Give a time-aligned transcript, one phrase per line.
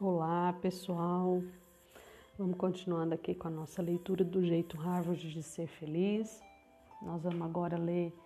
[0.00, 1.42] Olá, pessoal.
[2.38, 6.40] Vamos continuando aqui com a nossa leitura do jeito Harvard de ser feliz.
[7.02, 8.16] Nós vamos agora ler.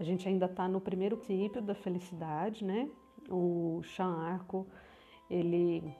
[0.00, 2.90] A gente ainda está no primeiro princípio da felicidade, né?
[3.30, 4.66] O Sean Arco
[5.30, 5.94] ele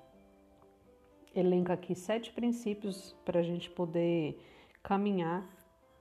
[1.32, 4.36] elenca aqui sete princípios para a gente poder
[4.82, 5.48] caminhar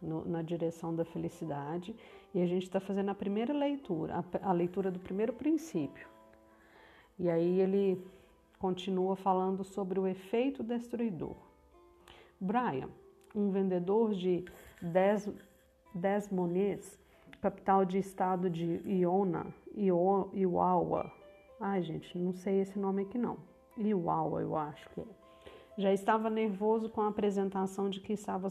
[0.02, 1.96] no, na direção da felicidade.
[2.34, 6.10] E a gente está fazendo a primeira leitura, a, a leitura do primeiro princípio.
[7.20, 8.04] E aí ele
[8.62, 11.36] continua falando sobre o efeito destruidor.
[12.40, 12.90] Brian,
[13.36, 14.46] um vendedor de
[14.80, 17.00] Des, Moines,
[17.42, 21.12] capital de estado de Iona, Iowa.
[21.60, 23.38] Ai, gente, não sei esse nome aqui não.
[23.76, 25.06] Iowa, eu acho que é.
[25.76, 28.48] Já estava nervoso com a apresentação de que estava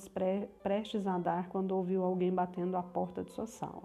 [0.60, 3.84] prestes a dar quando ouviu alguém batendo à porta de sua sala.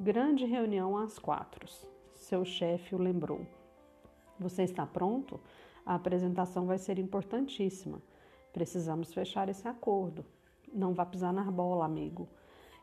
[0.00, 1.68] Grande reunião às quatro.
[2.14, 3.46] Seu chefe o lembrou.
[4.38, 5.40] Você está pronto?
[5.84, 8.02] A apresentação vai ser importantíssima.
[8.52, 10.24] Precisamos fechar esse acordo.
[10.72, 12.28] Não vá pisar na bola, amigo.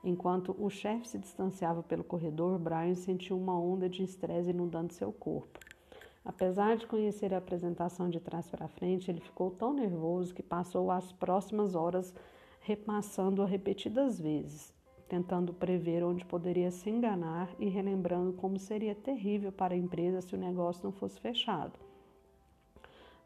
[0.03, 5.11] Enquanto o chefe se distanciava pelo corredor, Brian sentiu uma onda de estresse inundando seu
[5.11, 5.59] corpo.
[6.25, 10.89] Apesar de conhecer a apresentação de trás para frente, ele ficou tão nervoso que passou
[10.89, 12.13] as próximas horas
[12.61, 14.73] repassando-a repetidas vezes
[15.13, 20.33] tentando prever onde poderia se enganar e relembrando como seria terrível para a empresa se
[20.33, 21.73] o negócio não fosse fechado.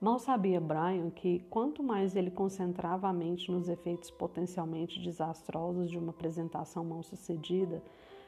[0.02, 5.98] Mal sabia Brian que, quanto mais ele concentrava a mente nos efeitos potencialmente desastrosos de
[5.98, 7.82] uma apresentação mal sucedida,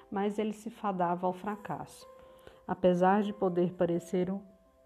[0.09, 2.07] mais ele se fadava ao fracasso.
[2.65, 4.39] Apesar de poder parecer um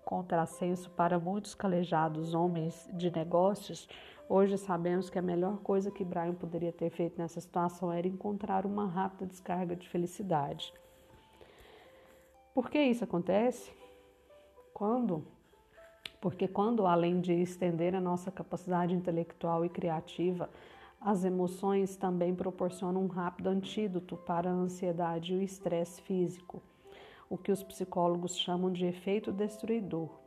[0.04, 3.88] contrassenso para muitos calejados homens de negócios,
[4.30, 8.66] Hoje sabemos que a melhor coisa que Brian poderia ter feito nessa situação era encontrar
[8.66, 10.74] uma rápida descarga de felicidade.
[12.54, 13.72] Por que isso acontece?
[14.74, 15.26] Quando?
[16.22, 20.50] Porque quando, além de estender a nossa capacidade intelectual e criativa,
[21.02, 26.64] as emoções também proporcionam um rápido antídoto para a ansiedade e o estresse físico,
[27.30, 30.22] o que os psicólogos chamam de efeito destruidor.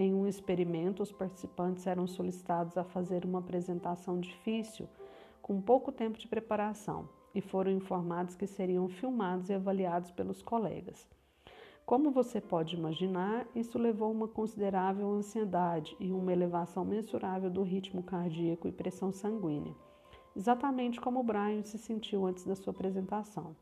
[0.00, 4.88] Em um experimento, os participantes eram solicitados a fazer uma apresentação difícil,
[5.42, 11.04] com pouco tempo de preparação, e foram informados que seriam filmados e avaliados pelos colegas.
[11.84, 17.64] Como você pode imaginar, isso levou a uma considerável ansiedade e uma elevação mensurável do
[17.64, 19.74] ritmo cardíaco e pressão sanguínea,
[20.36, 23.56] exatamente como Brian se sentiu antes da sua apresentação.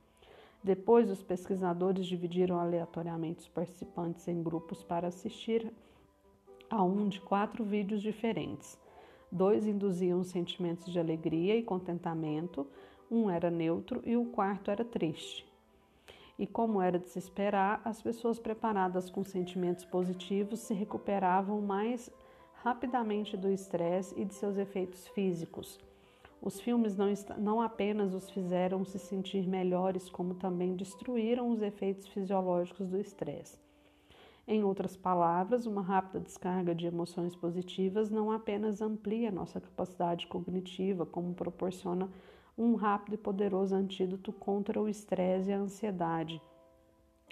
[0.63, 5.73] Depois, os pesquisadores dividiram aleatoriamente os participantes em grupos para assistir
[6.69, 8.79] a um de quatro vídeos diferentes.
[9.31, 12.67] Dois induziam sentimentos de alegria e contentamento,
[13.11, 15.47] um era neutro e o quarto era triste.
[16.39, 22.11] E como era de se esperar, as pessoas preparadas com sentimentos positivos se recuperavam mais
[22.63, 25.79] rapidamente do estresse e de seus efeitos físicos.
[26.43, 27.07] Os filmes não,
[27.39, 33.66] não apenas os fizeram se sentir melhores, como também destruíram os efeitos fisiológicos do estresse.
[34.49, 41.05] Em outras palavras, uma rápida descarga de emoções positivas não apenas amplia nossa capacidade cognitiva,
[41.05, 42.09] como proporciona
[42.57, 46.41] um rápido e poderoso antídoto contra o estresse e a ansiedade,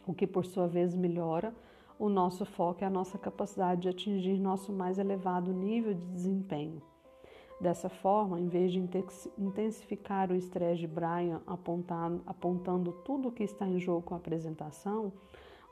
[0.04, 1.54] o que por sua vez melhora
[2.00, 6.82] o nosso foco e a nossa capacidade de atingir nosso mais elevado nível de desempenho.
[7.60, 8.84] Dessa forma, em vez de
[9.38, 14.16] intensificar o estresse de Brian apontando, apontando tudo o que está em jogo com a
[14.16, 15.12] apresentação,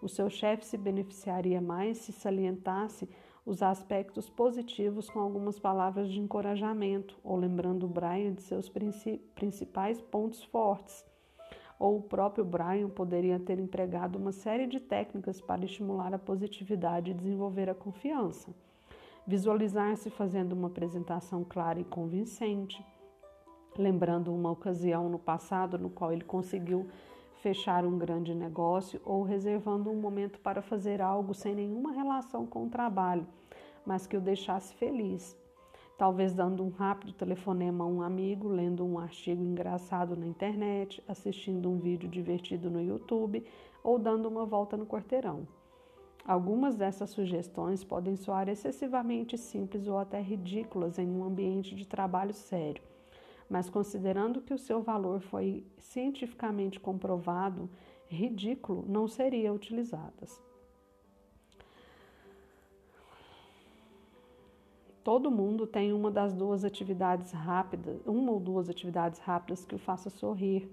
[0.02, 3.08] o seu chefe se beneficiaria mais se salientasse
[3.46, 10.42] os aspectos positivos com algumas palavras de encorajamento, ou lembrando Brian de seus principais pontos
[10.44, 11.04] fortes.
[11.78, 17.10] Ou o próprio Brian poderia ter empregado uma série de técnicas para estimular a positividade
[17.10, 18.54] e desenvolver a confiança.
[19.26, 22.84] Visualizar-se fazendo uma apresentação clara e convincente,
[23.76, 26.88] lembrando uma ocasião no passado no qual ele conseguiu
[27.42, 32.66] fechar um grande negócio ou reservando um momento para fazer algo sem nenhuma relação com
[32.66, 33.26] o trabalho,
[33.84, 35.36] mas que o deixasse feliz.
[35.98, 41.68] Talvez dando um rápido telefonema a um amigo, lendo um artigo engraçado na internet, assistindo
[41.68, 43.44] um vídeo divertido no YouTube
[43.82, 45.46] ou dando uma volta no quarteirão.
[46.24, 52.32] Algumas dessas sugestões podem soar excessivamente simples ou até ridículas em um ambiente de trabalho
[52.32, 52.91] sério
[53.52, 57.68] mas considerando que o seu valor foi cientificamente comprovado,
[58.08, 60.40] ridículo não seria utilizadas.
[65.04, 69.78] Todo mundo tem uma das duas atividades rápidas, uma ou duas atividades rápidas que o
[69.78, 70.66] faça sorrir.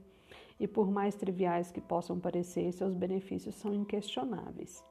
[0.58, 4.82] E por mais triviais que possam parecer, seus benefícios são inquestionáveis.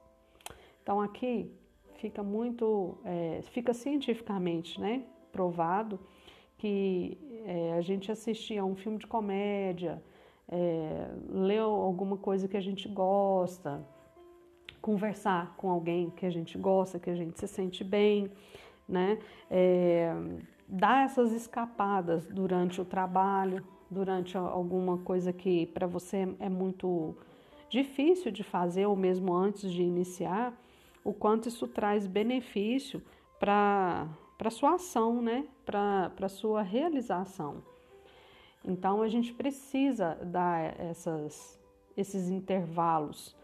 [0.83, 1.51] Então aqui
[1.95, 5.99] fica muito, é, fica cientificamente, né, provado
[6.59, 10.03] que é, a gente assistir a um filme de comédia,
[10.47, 11.09] é,
[11.61, 13.83] alguma coisa que a gente gosta,
[14.81, 18.29] conversar com alguém que a gente gosta, que a gente se sente bem,
[18.87, 19.19] né?
[19.49, 20.13] É,
[20.67, 27.15] dar essas escapadas durante o trabalho, durante alguma coisa que para você é muito
[27.69, 30.53] difícil de fazer ou mesmo antes de iniciar,
[31.03, 33.01] o quanto isso traz benefício
[33.39, 34.07] para
[34.39, 35.45] para sua ação, né?
[35.65, 37.61] Para sua realização.
[38.63, 41.59] Então a gente precisa dar essas,
[41.95, 43.35] esses intervalos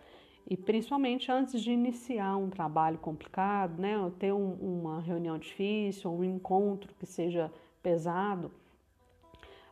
[0.49, 6.23] e principalmente antes de iniciar um trabalho complicado, né, ter um, uma reunião difícil, um
[6.23, 7.51] encontro que seja
[7.83, 8.51] pesado,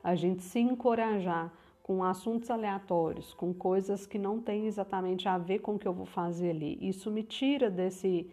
[0.04, 5.60] a gente se encorajar com assuntos aleatórios, com coisas que não têm exatamente a ver
[5.60, 6.78] com o que eu vou fazer ali.
[6.82, 8.30] Isso me tira desse,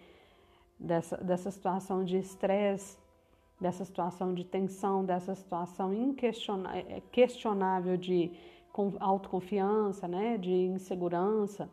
[0.81, 2.99] dessa, dessa situação de estresse,
[3.61, 8.33] dessa situação de tensão, dessa situação inquestionável de
[8.99, 11.69] autoconfiança, né, de insegurança.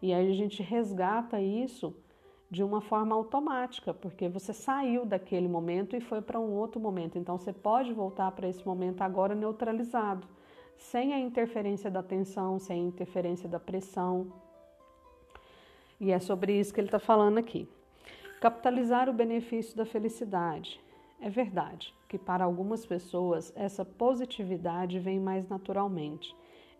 [0.00, 1.92] E aí a gente resgata isso
[2.48, 7.18] de uma forma automática, porque você saiu daquele momento e foi para um outro momento.
[7.18, 10.28] Então você pode voltar para esse momento agora neutralizado,
[10.76, 14.32] sem a interferência da tensão, sem a interferência da pressão.
[15.98, 17.68] E é sobre isso que ele está falando aqui.
[18.40, 20.80] Capitalizar o benefício da felicidade.
[21.20, 26.34] É verdade que para algumas pessoas essa positividade vem mais naturalmente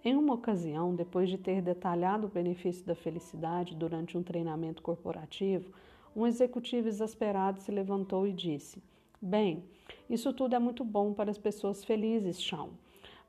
[0.05, 5.73] em uma ocasião, depois de ter detalhado o benefício da felicidade durante um treinamento corporativo,
[6.15, 8.83] um executivo exasperado se levantou e disse:
[9.21, 9.65] Bem,
[10.09, 12.69] isso tudo é muito bom para as pessoas felizes, Shawn.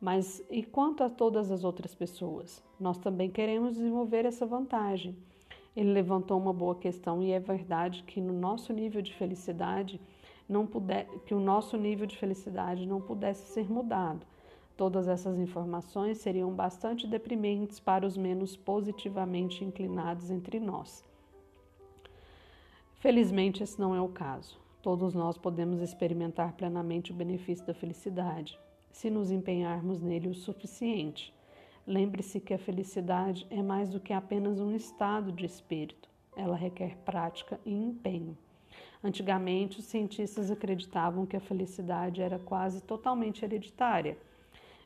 [0.01, 2.61] Mas e quanto a todas as outras pessoas?
[2.77, 5.15] Nós também queremos desenvolver essa vantagem.
[5.75, 9.99] Ele levantou uma boa questão e é verdade que no nosso nível de felicidade
[10.47, 14.25] não puder, que o nosso nível de felicidade não pudesse ser mudado.
[14.77, 21.03] Todas essas informações seriam bastante deprimentes para os menos positivamente inclinados entre nós.
[22.99, 24.59] Felizmente, esse não é o caso.
[24.81, 28.59] Todos nós podemos experimentar plenamente o benefício da felicidade,
[28.91, 31.33] se nos empenharmos nele o suficiente.
[31.87, 36.09] Lembre-se que a felicidade é mais do que apenas um estado de espírito.
[36.35, 38.35] Ela requer prática e empenho.
[39.03, 44.17] Antigamente, os cientistas acreditavam que a felicidade era quase totalmente hereditária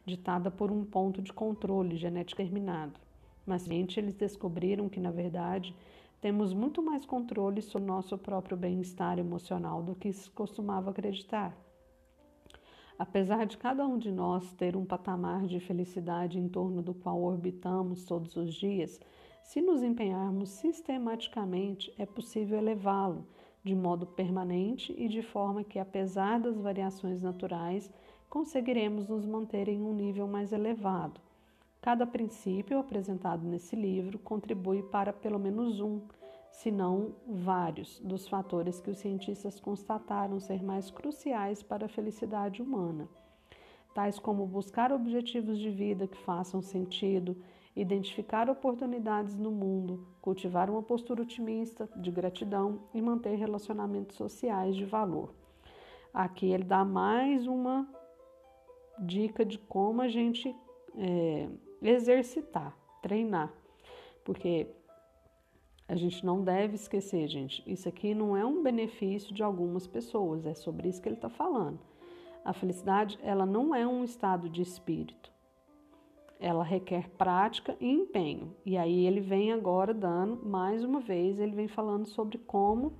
[0.05, 2.99] ditada por um ponto de controle genético determinado.
[3.45, 5.73] Mas eles descobriram que, na verdade,
[6.19, 11.55] temos muito mais controle sobre o nosso próprio bem-estar emocional do que se costumava acreditar.
[12.99, 17.23] Apesar de cada um de nós ter um patamar de felicidade em torno do qual
[17.23, 18.99] orbitamos todos os dias,
[19.41, 23.25] se nos empenharmos sistematicamente, é possível elevá-lo
[23.63, 27.89] de modo permanente e de forma que, apesar das variações naturais,
[28.29, 31.21] conseguiremos nos manter em um nível mais elevado.
[31.81, 36.01] Cada princípio apresentado nesse livro contribui para pelo menos um,
[36.51, 42.61] se não vários, dos fatores que os cientistas constataram ser mais cruciais para a felicidade
[42.61, 43.07] humana,
[43.93, 47.37] tais como buscar objetivos de vida que façam sentido,
[47.75, 54.85] identificar oportunidades no mundo, cultivar uma postura otimista, de gratidão e manter relacionamentos sociais de
[54.85, 55.33] valor.
[56.13, 57.87] Aqui ele dá mais uma
[58.99, 60.53] dica de como a gente
[60.97, 61.47] é,
[61.81, 63.53] exercitar, treinar.
[64.23, 64.67] Porque
[65.89, 70.45] a gente não deve esquecer, gente, isso aqui não é um benefício de algumas pessoas,
[70.45, 71.79] é sobre isso que ele está falando.
[72.45, 75.31] A felicidade, ela não é um estado de espírito.
[76.39, 78.55] Ela requer prática e empenho.
[78.65, 82.93] E aí ele vem agora dando, mais uma vez, ele vem falando sobre como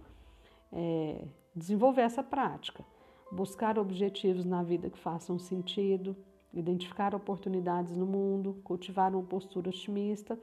[0.74, 1.24] é,
[1.56, 2.84] desenvolver essa prática
[3.32, 6.16] buscar objetivos na vida que façam sentido,
[6.54, 10.38] identificar oportunidades no mundo, cultivar uma postura otimista,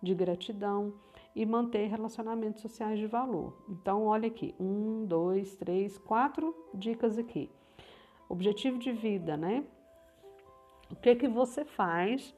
[0.00, 0.92] de gratidão
[1.34, 3.56] e manter relacionamentos sociais de valor.
[3.68, 7.50] Então, olha aqui, um, dois, três, quatro dicas aqui.
[8.28, 9.64] Objetivo de vida, né?
[10.90, 12.34] O que que você faz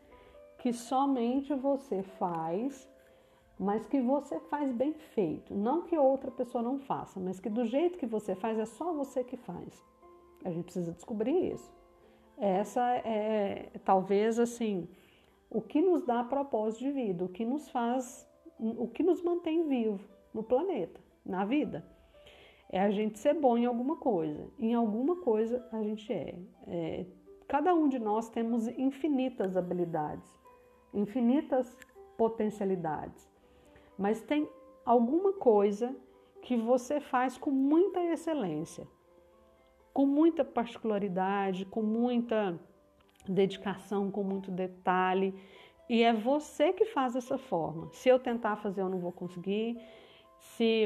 [0.61, 2.89] que somente você faz,
[3.59, 7.65] mas que você faz bem feito, não que outra pessoa não faça, mas que do
[7.65, 9.85] jeito que você faz é só você que faz.
[10.45, 11.73] A gente precisa descobrir isso.
[12.37, 14.89] Essa é talvez assim
[15.51, 18.27] o que nos dá propósito de vida, o que nos faz,
[18.61, 20.01] o que nos mantém vivo
[20.35, 21.85] no planeta, na vida.
[22.69, 24.49] É a gente ser bom em alguma coisa.
[24.59, 26.35] Em alguma coisa a gente é.
[26.67, 27.07] é
[27.49, 30.29] cada um de nós temos infinitas habilidades,
[30.95, 31.77] infinitas
[32.17, 33.29] potencialidades,
[33.99, 34.49] mas tem
[34.85, 35.97] alguma coisa
[36.43, 38.87] que você faz com muita excelência,
[39.93, 42.59] com muita particularidade, com muita
[43.29, 45.35] dedicação, com muito detalhe.
[45.91, 47.89] E é você que faz dessa forma.
[47.93, 49.77] Se eu tentar fazer, eu não vou conseguir.
[50.39, 50.85] Se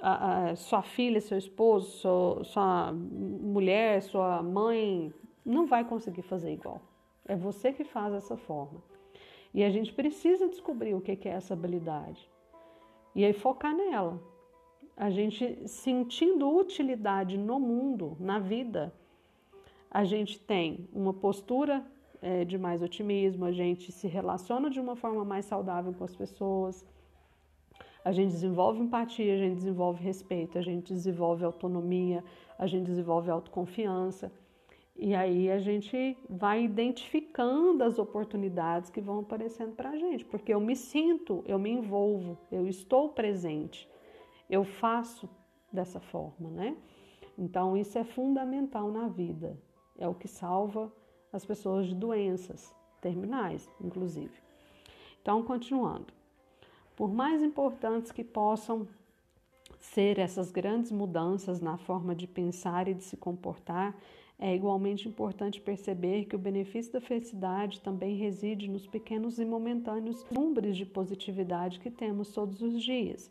[0.00, 5.12] a, a, sua filha, seu esposo, sua, sua mulher, sua mãe
[5.44, 6.80] não vai conseguir fazer igual.
[7.26, 8.80] É você que faz dessa forma.
[9.52, 12.30] E a gente precisa descobrir o que é essa habilidade.
[13.16, 14.22] E aí focar nela.
[14.96, 18.94] A gente sentindo utilidade no mundo, na vida,
[19.90, 21.84] a gente tem uma postura
[22.22, 26.14] é, de mais otimismo, a gente se relaciona de uma forma mais saudável com as
[26.14, 26.84] pessoas,
[28.04, 32.24] a gente desenvolve empatia, a gente desenvolve respeito, a gente desenvolve autonomia,
[32.58, 34.32] a gente desenvolve autoconfiança.
[34.96, 40.52] E aí a gente vai identificando as oportunidades que vão aparecendo para a gente, porque
[40.52, 43.88] eu me sinto, eu me envolvo, eu estou presente,
[44.48, 45.28] eu faço
[45.72, 46.76] dessa forma, né?
[47.38, 49.58] Então isso é fundamental na vida,
[49.98, 50.92] é o que salva
[51.32, 54.32] as pessoas de doenças terminais, inclusive.
[55.20, 56.12] Então, continuando.
[56.96, 58.86] Por mais importantes que possam
[59.78, 63.96] ser essas grandes mudanças na forma de pensar e de se comportar,
[64.38, 70.24] é igualmente importante perceber que o benefício da felicidade também reside nos pequenos e momentâneos
[70.30, 73.30] números de positividade que temos todos os dias.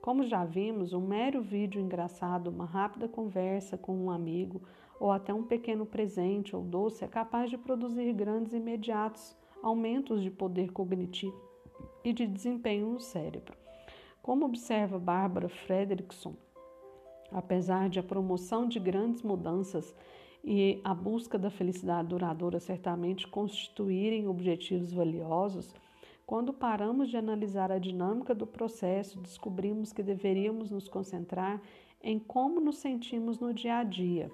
[0.00, 4.62] Como já vimos, um mero vídeo engraçado, uma rápida conversa com um amigo
[5.00, 10.22] ou até um pequeno presente ou doce é capaz de produzir grandes e imediatos aumentos
[10.22, 11.40] de poder cognitivo
[12.04, 13.56] e de desempenho no cérebro.
[14.22, 16.34] Como observa Barbara Fredrickson,
[17.32, 19.94] apesar de a promoção de grandes mudanças
[20.44, 25.74] e a busca da felicidade duradoura certamente constituírem objetivos valiosos,
[26.26, 31.60] quando paramos de analisar a dinâmica do processo, descobrimos que deveríamos nos concentrar
[32.02, 34.30] em como nos sentimos no dia a dia.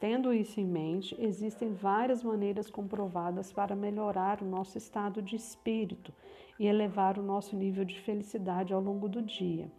[0.00, 6.10] Tendo isso em mente, existem várias maneiras comprovadas para melhorar o nosso estado de espírito
[6.58, 9.70] e elevar o nosso nível de felicidade ao longo do dia.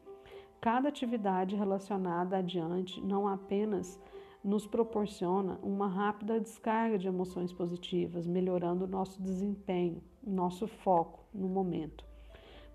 [0.62, 4.00] Cada atividade relacionada adiante não apenas
[4.44, 11.48] nos proporciona uma rápida descarga de emoções positivas, melhorando o nosso desempenho, nosso foco no
[11.48, 12.06] momento.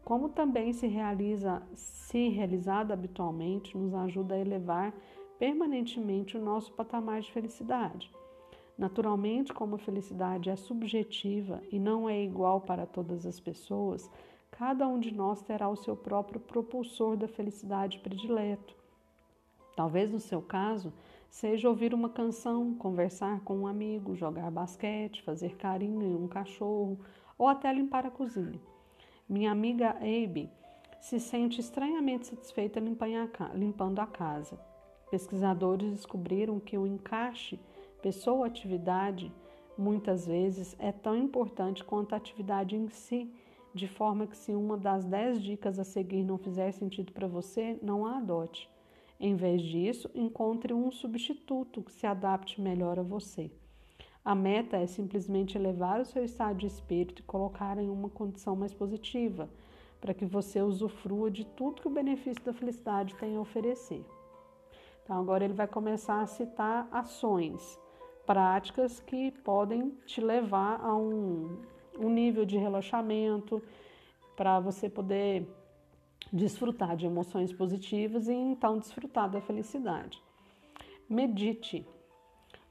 [0.05, 4.93] Como também se realiza, se realizada habitualmente, nos ajuda a elevar
[5.39, 8.11] permanentemente o nosso patamar de felicidade.
[8.77, 14.11] Naturalmente, como a felicidade é subjetiva e não é igual para todas as pessoas,
[14.51, 18.77] cada um de nós terá o seu próprio propulsor da felicidade predileto.
[19.75, 20.93] Talvez no seu caso,
[21.37, 26.99] Seja ouvir uma canção, conversar com um amigo, jogar basquete, fazer carinho em um cachorro
[27.37, 28.59] ou até limpar a cozinha.
[29.29, 30.51] Minha amiga Abe
[30.99, 32.81] se sente estranhamente satisfeita
[33.55, 34.59] limpando a casa.
[35.11, 37.59] Pesquisadores descobriram que o encaixe
[38.03, 39.33] pessoa-atividade
[39.77, 43.31] muitas vezes é tão importante quanto a atividade em si,
[43.75, 47.79] de forma que se uma das dez dicas a seguir não fizer sentido para você,
[47.83, 48.71] não a adote.
[49.19, 53.51] Em vez disso, encontre um substituto que se adapte melhor a você.
[54.25, 58.57] A meta é simplesmente elevar o seu estado de espírito e colocar em uma condição
[58.57, 59.49] mais positiva,
[60.01, 64.05] para que você usufrua de tudo que o benefício da felicidade tem a oferecer.
[65.07, 67.79] Então, agora ele vai começar a citar ações,
[68.27, 71.63] práticas que podem te levar a um,
[71.97, 73.63] um nível de relaxamento,
[74.35, 75.49] para você poder
[76.33, 80.21] desfrutar de emoções positivas e então desfrutar da felicidade.
[81.09, 81.87] Medite.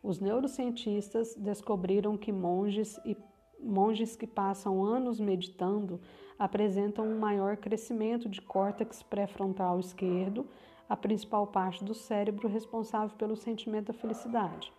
[0.03, 3.15] Os neurocientistas descobriram que monges e
[3.57, 6.01] monges que passam anos meditando
[6.37, 10.45] apresentam um maior crescimento de córtex pré-frontal esquerdo,
[10.87, 14.71] a principal parte do cérebro responsável pelo sentimento da felicidade.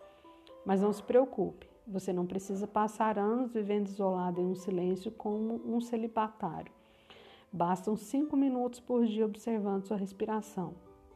[0.65, 5.61] Mas não se preocupe, você não precisa passar anos vivendo isolado em um silêncio como
[5.65, 6.71] um celibatário.
[7.51, 10.73] Bastam cinco minutos por dia observando sua respiração.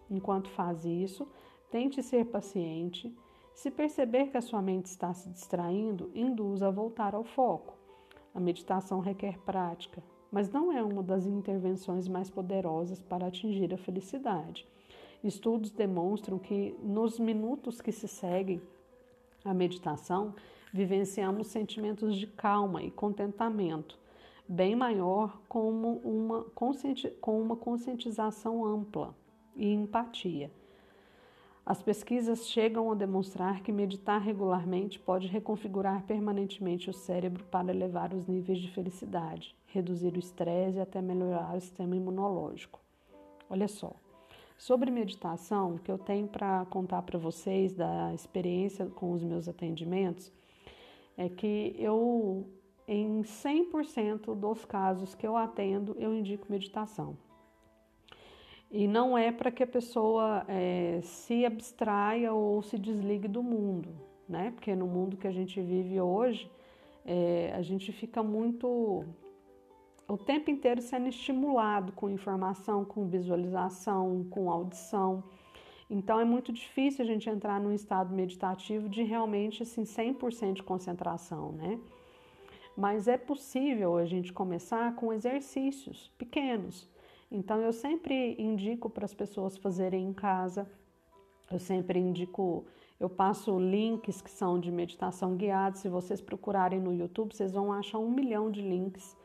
[0.10, 1.27] Enquanto faz isso,
[1.69, 3.13] tente ser paciente.
[3.53, 7.75] Se perceber que a sua mente está se distraindo, induza a voltar ao foco.
[8.33, 13.77] A meditação requer prática, mas não é uma das intervenções mais poderosas para atingir a
[13.77, 14.65] felicidade.
[15.24, 18.62] Estudos demonstram que nos minutos que se seguem
[19.46, 20.34] à meditação,
[20.74, 24.00] vivenciamos sentimentos de calma e contentamento,
[24.48, 26.46] bem maior como uma,
[27.20, 29.16] com uma conscientização ampla
[29.56, 30.51] e empatia.
[31.63, 38.13] As pesquisas chegam a demonstrar que meditar regularmente pode reconfigurar permanentemente o cérebro para elevar
[38.13, 42.80] os níveis de felicidade, reduzir o estresse e até melhorar o sistema imunológico.
[43.48, 43.94] Olha só,
[44.62, 49.48] Sobre meditação, o que eu tenho para contar para vocês da experiência com os meus
[49.48, 50.32] atendimentos
[51.18, 52.48] é que eu,
[52.88, 57.18] em 100% dos casos que eu atendo, eu indico meditação.
[58.70, 63.89] E não é para que a pessoa é, se abstraia ou se desligue do mundo,
[64.30, 64.51] né?
[64.51, 66.51] Porque no mundo que a gente vive hoje,
[67.03, 69.06] é, a gente fica muito
[70.13, 75.24] o tempo inteiro sendo estimulado com informação, com visualização, com audição.
[75.89, 80.63] Então é muito difícil a gente entrar num estado meditativo de realmente assim 100% de
[80.63, 81.80] concentração, né?
[82.75, 86.89] Mas é possível a gente começar com exercícios pequenos.
[87.32, 90.70] Então eu sempre indico para as pessoas fazerem em casa.
[91.50, 92.65] Eu sempre indico,
[93.00, 95.77] eu passo links que são de meditação guiada.
[95.77, 99.21] Se vocês procurarem no YouTube, vocês vão achar um milhão de links.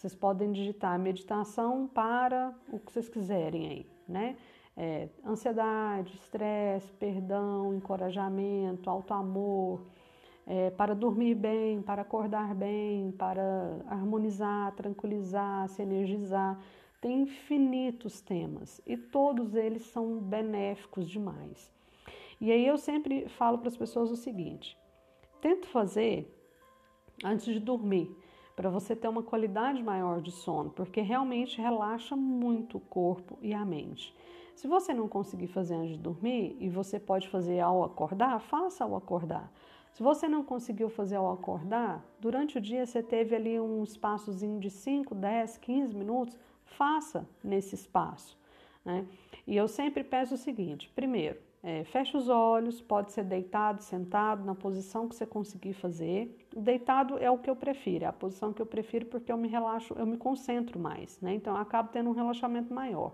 [0.00, 4.36] Vocês podem digitar meditação para o que vocês quiserem aí, né?
[4.80, 9.82] é, ansiedade, estresse, perdão, encorajamento, alto amor,
[10.46, 16.58] é, para dormir bem, para acordar bem, para harmonizar, tranquilizar, se energizar.
[16.98, 21.70] Tem infinitos temas e todos eles são benéficos demais.
[22.40, 24.78] E aí eu sempre falo para as pessoas o seguinte:
[25.42, 26.34] tento fazer
[27.22, 28.16] antes de dormir,
[28.60, 33.54] para você ter uma qualidade maior de sono, porque realmente relaxa muito o corpo e
[33.54, 34.14] a mente.
[34.54, 38.84] Se você não conseguir fazer antes de dormir e você pode fazer ao acordar, faça
[38.84, 39.50] ao acordar.
[39.94, 44.60] Se você não conseguiu fazer ao acordar, durante o dia você teve ali um espaçozinho
[44.60, 48.38] de 5, 10, 15 minutos, faça nesse espaço.
[48.84, 49.06] Né?
[49.46, 54.44] E eu sempre peço o seguinte: primeiro, é, feche os olhos, pode ser deitado, sentado,
[54.44, 56.36] na posição que você conseguir fazer.
[56.56, 59.48] Deitado é o que eu prefiro, é a posição que eu prefiro porque eu me
[59.48, 61.34] relaxo, eu me concentro mais, né?
[61.34, 63.12] Então eu acabo tendo um relaxamento maior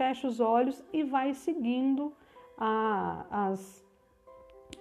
[0.00, 2.10] fecha os olhos e vai seguindo
[2.56, 3.84] a, as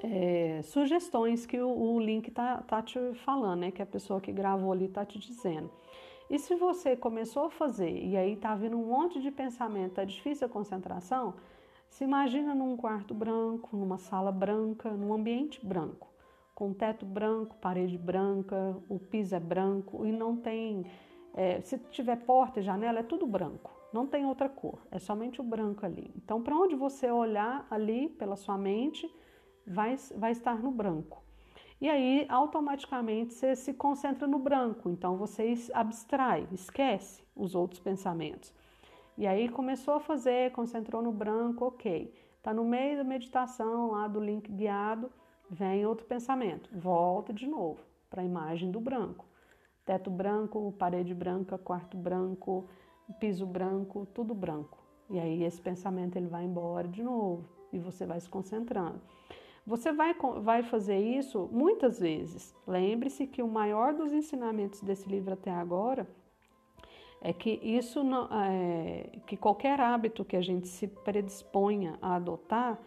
[0.01, 3.69] é, sugestões que o, o link tá, tá te falando, né?
[3.69, 5.69] Que a pessoa que gravou ali tá te dizendo.
[6.29, 10.05] E se você começou a fazer e aí tá vindo um monte de pensamento, tá
[10.05, 11.33] difícil a concentração,
[11.89, 16.07] se imagina num quarto branco, numa sala branca, num ambiente branco,
[16.53, 20.85] com teto branco, parede branca, o piso é branco e não tem,
[21.33, 23.71] é, se tiver porta e janela, é tudo branco.
[23.91, 26.13] Não tem outra cor, é somente o branco ali.
[26.15, 29.09] Então, para onde você olhar ali pela sua mente,
[29.65, 31.23] vai, vai estar no branco.
[31.81, 34.89] E aí, automaticamente, você se concentra no branco.
[34.89, 38.53] Então, você abstrai, esquece os outros pensamentos.
[39.19, 42.09] E aí, começou a fazer, concentrou no branco, ok.
[42.37, 45.11] Está no meio da meditação, lá do link guiado,
[45.49, 46.69] vem outro pensamento.
[46.73, 49.25] Volta de novo para a imagem do branco.
[49.85, 52.69] Teto branco, parede branca, quarto branco,
[53.19, 54.77] piso branco, tudo branco.
[55.09, 59.01] E aí esse pensamento ele vai embora de novo e você vai se concentrando.
[59.67, 62.55] Você vai, vai fazer isso muitas vezes.
[62.65, 66.07] Lembre-se que o maior dos ensinamentos desse livro até agora
[67.21, 72.79] é que isso não, é, que qualquer hábito que a gente se predisponha a adotar,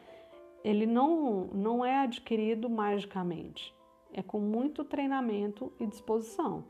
[0.64, 3.74] ele não, não é adquirido magicamente.
[4.12, 6.64] É com muito treinamento e disposição.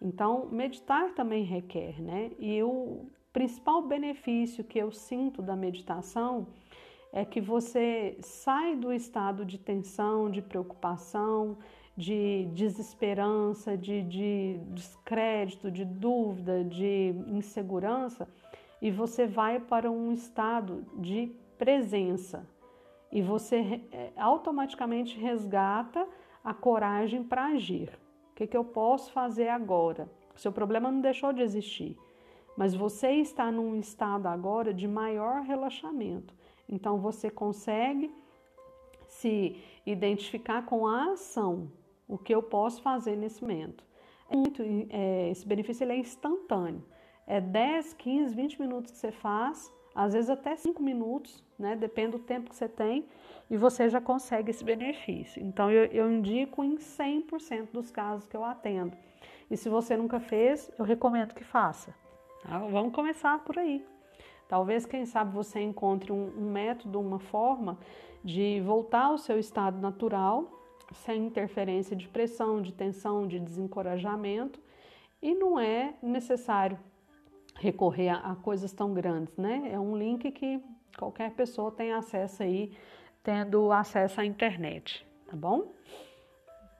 [0.00, 2.30] Então, meditar também requer, né?
[2.38, 6.46] E o principal benefício que eu sinto da meditação
[7.12, 11.58] é que você sai do estado de tensão, de preocupação,
[11.98, 18.26] de desesperança, de, de descrédito, de dúvida, de insegurança
[18.80, 22.46] e você vai para um estado de presença
[23.12, 26.06] e você é, automaticamente resgata
[26.42, 27.90] a coragem para agir
[28.38, 30.08] que, que eu posso fazer agora?
[30.32, 31.98] O seu problema não deixou de existir,
[32.56, 36.32] mas você está num estado agora de maior relaxamento.
[36.68, 38.14] Então você consegue
[39.08, 41.68] se identificar com a ação,
[42.08, 43.84] o que eu posso fazer nesse momento.
[44.30, 46.84] É muito, é, esse benefício ele é instantâneo.
[47.26, 51.76] É 10, 15, 20 minutos que você faz, às vezes até 5 minutos, né?
[51.76, 53.06] Depende do tempo que você tem,
[53.50, 55.42] e você já consegue esse benefício.
[55.42, 58.96] Então, eu, eu indico em 100% dos casos que eu atendo.
[59.50, 61.94] E se você nunca fez, eu recomendo que faça.
[62.42, 62.58] Tá?
[62.58, 63.84] Vamos começar por aí.
[64.46, 67.78] Talvez, quem sabe, você encontre um, um método, uma forma
[68.24, 70.57] de voltar ao seu estado natural,
[70.92, 74.60] sem interferência de pressão, de tensão, de desencorajamento,
[75.20, 76.78] e não é necessário
[77.56, 79.70] recorrer a, a coisas tão grandes, né?
[79.72, 80.62] É um link que
[80.96, 82.72] qualquer pessoa tem acesso aí
[83.22, 85.72] tendo acesso à internet, tá bom?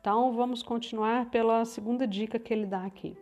[0.01, 3.17] Então vamos continuar pela segunda dica que ele dá aqui.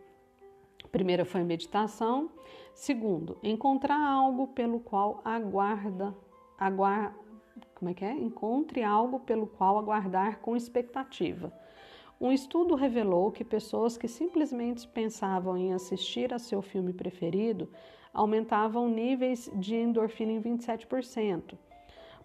[0.91, 2.29] Primeira foi meditação,
[2.77, 6.15] Segundo, encontrar algo pelo qual aguarda,
[6.59, 7.17] aguarda,
[7.75, 8.11] como é que é?
[8.11, 11.51] Encontre algo pelo qual aguardar com expectativa.
[12.19, 17.69] Um estudo revelou que pessoas que simplesmente pensavam em assistir a seu filme preferido
[18.11, 21.55] aumentavam níveis de endorfina em 27%.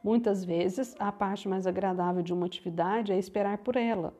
[0.03, 4.15] Muitas vezes, a parte mais agradável de uma atividade é esperar por ela.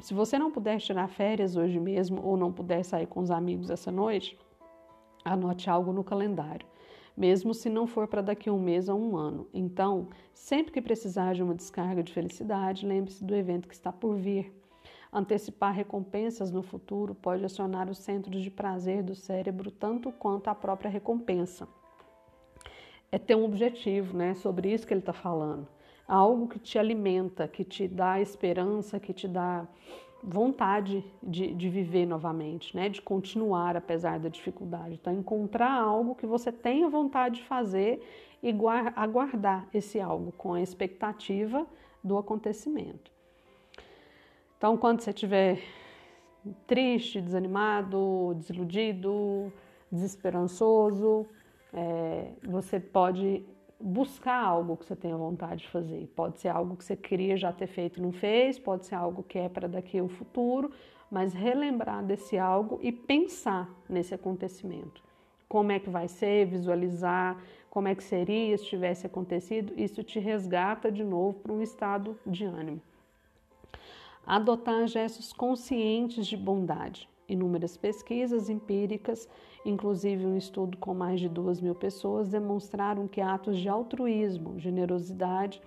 [0.00, 3.70] Se você não puder tirar férias hoje mesmo ou não puder sair com os amigos
[3.70, 4.38] essa noite,
[5.24, 6.66] anote algo no calendário,
[7.16, 9.46] mesmo se não for para daqui a um mês ou um ano.
[9.54, 14.16] Então, sempre que precisar de uma descarga de felicidade, lembre-se do evento que está por
[14.16, 14.52] vir.
[15.12, 20.54] Antecipar recompensas no futuro pode acionar os centros de prazer do cérebro tanto quanto a
[20.54, 21.66] própria recompensa.
[23.10, 24.34] É ter um objetivo, né?
[24.34, 25.66] Sobre isso que ele está falando.
[26.06, 29.66] Algo que te alimenta, que te dá esperança, que te dá
[30.26, 32.88] vontade de, de viver novamente, né?
[32.88, 34.94] De continuar apesar da dificuldade.
[34.94, 38.02] Então, encontrar algo que você tenha vontade de fazer
[38.42, 38.52] e
[38.96, 41.64] aguardar esse algo com a expectativa
[42.02, 43.10] do acontecimento.
[44.58, 45.60] Então, quando você estiver
[46.66, 49.52] triste, desanimado, desiludido,
[49.92, 51.26] desesperançoso,
[51.72, 53.44] é, você pode
[53.80, 56.06] buscar algo que você tenha vontade de fazer.
[56.14, 59.22] Pode ser algo que você queria já ter feito e não fez, pode ser algo
[59.22, 60.70] que é para daqui ao futuro,
[61.10, 65.02] mas relembrar desse algo e pensar nesse acontecimento.
[65.48, 70.18] Como é que vai ser, visualizar como é que seria se tivesse acontecido, isso te
[70.18, 72.80] resgata de novo para um estado de ânimo
[74.26, 77.08] adotar gestos conscientes de bondade.
[77.28, 79.28] Inúmeras pesquisas empíricas,
[79.64, 85.60] inclusive um estudo com mais de duas mil pessoas, demonstraram que atos de altruísmo, generosidade,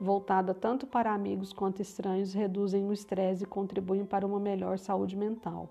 [0.00, 5.16] voltada tanto para amigos quanto estranhos, reduzem o estresse e contribuem para uma melhor saúde
[5.16, 5.68] mental.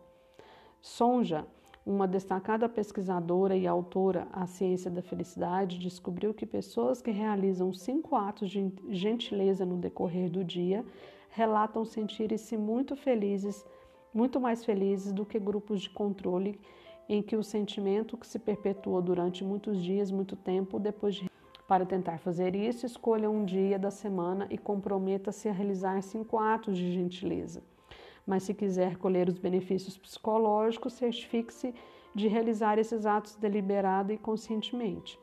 [0.79, 1.47] Sonja,
[1.85, 8.15] uma destacada pesquisadora e autora A Ciência da Felicidade, descobriu que pessoas que realizam cinco
[8.15, 10.85] atos de gentileza no decorrer do dia
[11.29, 13.65] relatam sentirem-se muito felizes,
[14.13, 16.59] muito mais felizes do que grupos de controle
[17.09, 21.29] em que o sentimento que se perpetua durante muitos dias, muito tempo depois de
[21.67, 26.77] para tentar fazer isso, escolha um dia da semana e comprometa-se a realizar cinco atos
[26.77, 27.63] de gentileza.
[28.27, 31.73] Mas se quiser colher os benefícios psicológicos, certifique-se
[32.13, 35.19] de realizar esses atos deliberada e conscientemente.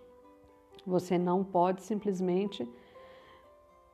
[0.87, 2.66] Você não pode simplesmente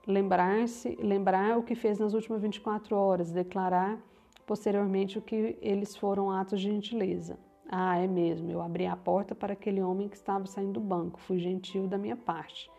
[0.07, 4.01] lembrar-se, lembrar o que fez nas últimas 24 horas, declarar
[4.47, 7.39] posteriormente o que eles foram atos de gentileza.
[7.69, 11.21] Ah, é mesmo, eu abri a porta para aquele homem que estava saindo do banco,
[11.21, 12.71] fui gentil da minha parte.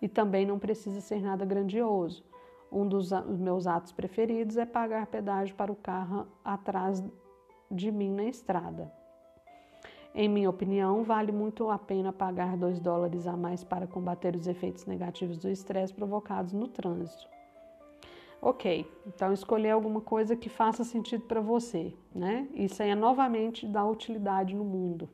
[0.00, 2.24] E também não precisa ser nada grandioso.
[2.72, 7.04] Um dos meus atos preferidos é pagar pedágio para o carro atrás
[7.70, 8.90] de mim na estrada.
[10.14, 14.46] Em minha opinião, vale muito a pena pagar 2 dólares a mais para combater os
[14.46, 17.28] efeitos negativos do estresse provocados no trânsito.
[18.42, 22.48] Ok, então escolher alguma coisa que faça sentido para você, né?
[22.54, 25.08] Isso aí é novamente dar utilidade no mundo.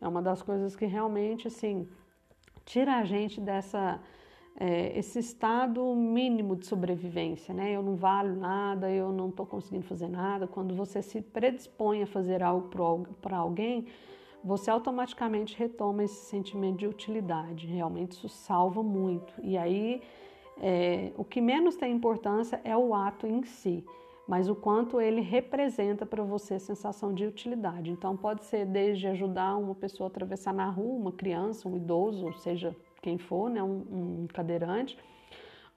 [0.00, 1.86] É uma das coisas que realmente, assim,
[2.64, 4.00] tira a gente dessa
[4.58, 7.70] é, esse estado mínimo de sobrevivência, né?
[7.70, 10.46] Eu não valho nada, eu não estou conseguindo fazer nada.
[10.46, 12.68] Quando você se predispõe a fazer algo
[13.20, 13.86] para alguém,
[14.42, 17.66] você automaticamente retoma esse sentimento de utilidade.
[17.66, 19.32] Realmente isso salva muito.
[19.42, 20.02] E aí,
[20.60, 23.84] é, o que menos tem importância é o ato em si,
[24.26, 27.90] mas o quanto ele representa para você a sensação de utilidade.
[27.90, 32.26] Então, pode ser desde ajudar uma pessoa a atravessar na rua, uma criança, um idoso,
[32.26, 34.98] ou seja, quem for, né, um, um cadeirante,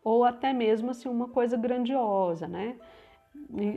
[0.03, 2.75] ou até mesmo assim uma coisa grandiosa, né?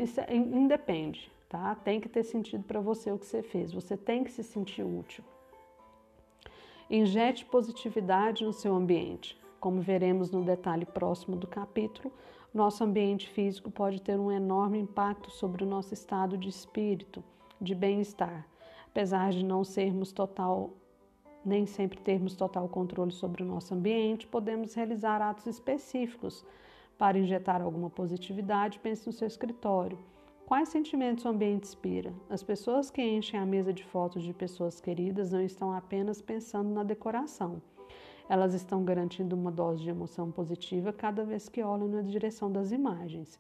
[0.03, 1.75] Isso é, independe, tá?
[1.75, 3.73] Tem que ter sentido para você o que você fez.
[3.73, 5.23] Você tem que se sentir útil.
[6.91, 9.39] Injete positividade no seu ambiente.
[9.65, 12.13] Como veremos no detalhe próximo do capítulo,
[12.53, 17.25] nosso ambiente físico pode ter um enorme impacto sobre o nosso estado de espírito,
[17.59, 18.47] de bem-estar.
[18.89, 20.75] Apesar de não sermos total
[21.43, 26.45] nem sempre termos total controle sobre o nosso ambiente, podemos realizar atos específicos
[26.99, 28.79] para injetar alguma positividade.
[28.81, 29.99] Pense no seu escritório.
[30.45, 32.13] Quais sentimentos o ambiente inspira?
[32.29, 36.69] As pessoas que enchem a mesa de fotos de pessoas queridas não estão apenas pensando
[36.69, 37.63] na decoração.
[38.29, 42.73] Elas estão garantindo uma dose de emoção positiva cada vez que olham na direção das
[42.73, 43.39] imagens.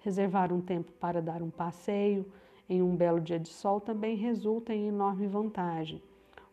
[0.00, 2.26] Reservar um tempo para dar um passeio
[2.68, 6.02] em um belo dia de sol também resulta em enorme vantagem.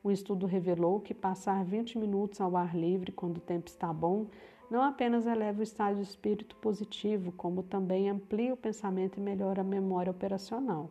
[0.05, 4.27] Um estudo revelou que passar 20 minutos ao ar livre quando o tempo está bom
[4.69, 9.61] não apenas eleva o estado de espírito positivo, como também amplia o pensamento e melhora
[9.61, 10.89] a memória operacional.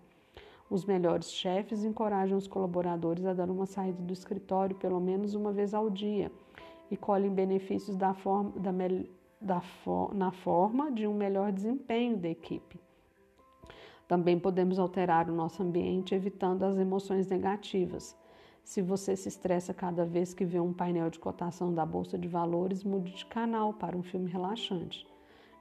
[0.70, 5.52] Os melhores chefes encorajam os colaboradores a dar uma saída do escritório pelo menos uma
[5.52, 6.30] vez ao dia
[6.92, 8.70] e colhem benefícios da forma, da,
[9.40, 9.62] da,
[10.12, 12.78] na forma de um melhor desempenho da equipe.
[14.06, 18.14] Também podemos alterar o nosso ambiente evitando as emoções negativas.
[18.62, 22.28] Se você se estressa cada vez que vê um painel de cotação da bolsa de
[22.28, 25.06] valores, mude de canal para um filme relaxante.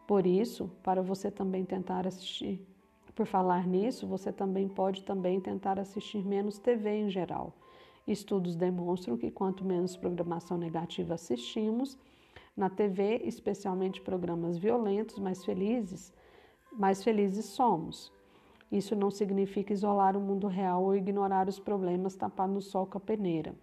[0.06, 2.60] Por isso, para você também tentar assistir,
[3.15, 7.54] por falar nisso, você também pode também tentar assistir menos TV em geral.
[8.07, 11.97] Estudos demonstram que quanto menos programação negativa assistimos
[12.55, 16.13] na TV, especialmente programas violentos, mais felizes,
[16.71, 18.11] mais felizes somos.
[18.71, 22.97] Isso não significa isolar o mundo real ou ignorar os problemas tapando o sol com
[22.97, 23.53] a peneira.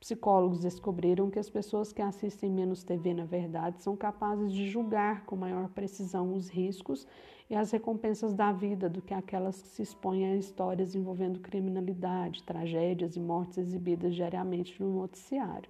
[0.00, 5.24] Psicólogos descobriram que as pessoas que assistem menos TV, na verdade, são capazes de julgar
[5.24, 7.04] com maior precisão os riscos
[7.50, 12.44] e as recompensas da vida do que aquelas que se expõem a histórias envolvendo criminalidade,
[12.44, 15.68] tragédias e mortes exibidas diariamente no noticiário.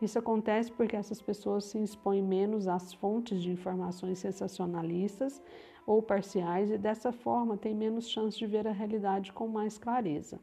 [0.00, 5.42] Isso acontece porque essas pessoas se expõem menos às fontes de informações sensacionalistas
[5.84, 10.38] ou parciais e dessa forma têm menos chance de ver a realidade com mais clareza.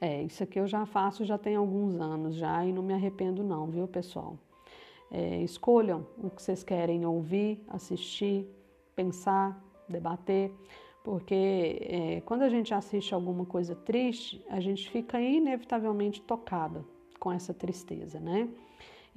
[0.00, 3.42] É, isso aqui eu já faço já tem alguns anos já e não me arrependo
[3.42, 4.38] não, viu pessoal?
[5.10, 8.46] É, escolham o que vocês querem ouvir, assistir,
[8.94, 10.52] pensar, debater,
[11.02, 16.84] porque é, quando a gente assiste alguma coisa triste, a gente fica inevitavelmente tocada
[17.18, 18.48] com essa tristeza, né?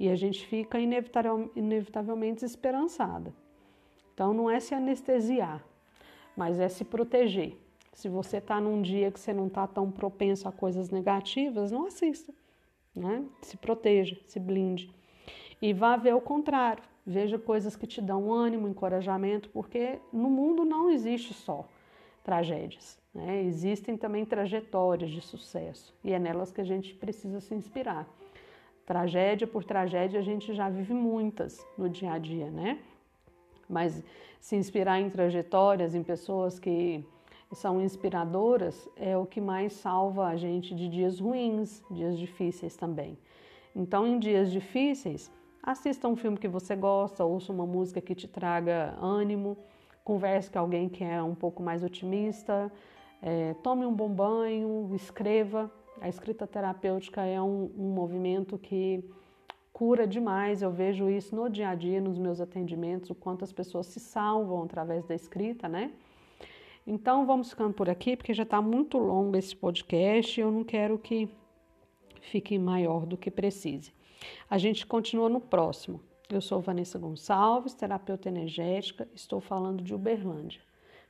[0.00, 3.32] E a gente fica inevitavelmente esperançada.
[4.14, 5.64] Então não é se anestesiar,
[6.36, 7.56] mas é se proteger.
[7.92, 11.86] Se você está num dia que você não está tão propenso a coisas negativas, não
[11.86, 12.32] assista.
[12.94, 13.24] Né?
[13.42, 14.90] Se proteja, se blinde.
[15.60, 16.82] E vá ver o contrário.
[17.04, 21.68] Veja coisas que te dão ânimo, encorajamento, porque no mundo não existe só
[22.22, 22.98] tragédias.
[23.12, 23.42] Né?
[23.42, 28.08] Existem também trajetórias de sucesso e é nelas que a gente precisa se inspirar.
[28.86, 32.78] Tragédia por tragédia, a gente já vive muitas no dia a dia, né?
[33.68, 34.02] Mas
[34.40, 37.04] se inspirar em trajetórias, em pessoas que
[37.54, 43.18] são inspiradoras, é o que mais salva a gente de dias ruins, dias difíceis também.
[43.74, 45.30] Então, em dias difíceis,
[45.62, 49.56] assista um filme que você gosta, ouça uma música que te traga ânimo,
[50.04, 52.70] converse com alguém que é um pouco mais otimista,
[53.20, 55.70] é, tome um bom banho, escreva.
[56.00, 59.04] A escrita terapêutica é um, um movimento que
[59.72, 60.60] cura demais.
[60.60, 64.00] Eu vejo isso no dia a dia, nos meus atendimentos, o quanto as pessoas se
[64.00, 65.92] salvam através da escrita, né?
[66.86, 70.64] Então vamos ficando por aqui, porque já está muito longo esse podcast e eu não
[70.64, 71.28] quero que
[72.20, 73.92] fique maior do que precise.
[74.48, 76.00] A gente continua no próximo.
[76.28, 80.60] Eu sou Vanessa Gonçalves, terapeuta energética, estou falando de Uberlândia.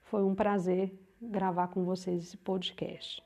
[0.04, 3.22] Foi um prazer gravar com vocês esse podcast.